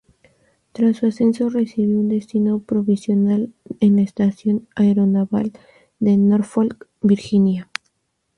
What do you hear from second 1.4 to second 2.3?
recibió un